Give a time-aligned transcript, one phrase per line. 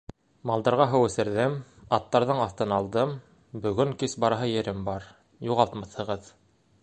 [0.51, 1.57] Малдарға һыу эсерҙем,
[1.97, 3.13] аттарҙың аҫтын алдым,
[3.67, 5.05] бөгөн кис бараһы ерем бар,
[5.51, 6.33] юғалтмаҫһығыҙ...